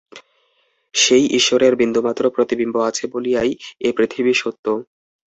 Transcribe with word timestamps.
সেই 0.93 1.25
ঈশ্বরের 1.31 1.73
বিন্দুমাত্র 1.75 2.23
প্রতিবিম্ব 2.29 2.75
আছে 2.81 3.03
বলিয়াই 3.07 3.51
এ 3.79 3.89
পৃথিবী 3.97 4.33
সত্য। 4.33 4.65